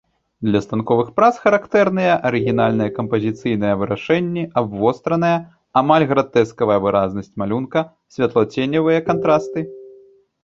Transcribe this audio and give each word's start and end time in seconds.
Для 0.45 0.59
станковых 0.67 1.09
прац 1.17 1.33
характэрныя 1.43 2.13
арыгінальныя 2.29 2.93
кампазіцыйныя 2.95 3.73
вырашэнні, 3.81 4.43
абвостраная, 4.63 5.37
амаль 5.81 6.05
гратэскавая 6.11 6.79
выразнасць 6.85 7.33
малюнка, 7.43 7.79
святлоценявыя 8.15 8.99
кантрасты. 9.11 9.59